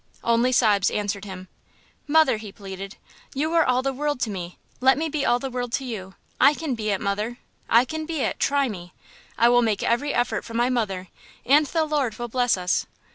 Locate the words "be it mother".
6.73-7.37